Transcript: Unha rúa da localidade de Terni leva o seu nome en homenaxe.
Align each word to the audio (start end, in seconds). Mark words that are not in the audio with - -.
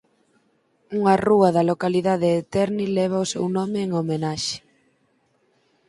Unha 0.97 1.15
rúa 1.27 1.49
da 1.55 1.63
localidade 1.71 2.27
de 2.35 2.41
Terni 2.53 2.85
leva 2.97 3.23
o 3.23 3.29
seu 3.33 3.45
nome 3.57 3.79
en 3.85 3.89
homenaxe. 3.97 4.57